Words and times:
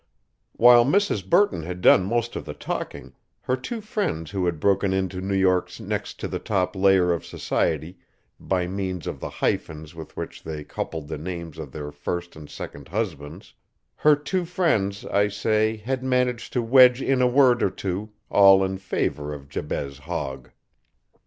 While 0.53 0.83
Mrs. 0.83 1.23
Burton 1.29 1.61
had 1.61 1.79
done 1.79 2.05
most 2.05 2.35
of 2.35 2.43
the 2.43 2.55
talking, 2.55 3.13
her 3.41 3.55
two 3.55 3.81
friends 3.81 4.31
who 4.31 4.47
had 4.47 4.59
broken 4.59 4.93
into 4.93 5.21
New 5.21 5.35
York's 5.35 5.79
next 5.79 6.19
to 6.21 6.27
the 6.27 6.39
top 6.39 6.75
layer 6.75 7.13
of 7.13 7.23
society 7.23 7.99
by 8.39 8.65
means 8.65 9.05
of 9.05 9.19
the 9.19 9.29
hyphens 9.29 9.93
with 9.93 10.17
which 10.17 10.41
they 10.41 10.63
coupled 10.63 11.07
the 11.07 11.19
names 11.19 11.59
of 11.59 11.71
their 11.71 11.91
first 11.91 12.35
and 12.35 12.49
second 12.49 12.87
husbands; 12.87 13.53
her 13.97 14.15
two 14.15 14.43
friends, 14.43 15.05
I 15.05 15.27
say, 15.27 15.75
had 15.77 16.03
managed 16.03 16.51
to 16.53 16.63
wedge 16.63 16.99
in 17.03 17.21
a 17.21 17.27
word 17.27 17.61
or 17.61 17.69
two 17.69 18.09
all 18.31 18.63
in 18.63 18.79
favor 18.79 19.35
of 19.35 19.49
Jabez 19.49 19.99
Hogg. 19.99 20.49